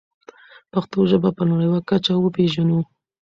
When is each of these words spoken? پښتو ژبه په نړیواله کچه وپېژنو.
پښتو 0.71 0.99
ژبه 1.11 1.29
په 1.37 1.43
نړیواله 1.51 1.81
کچه 1.89 2.13
وپېژنو. 2.17 2.79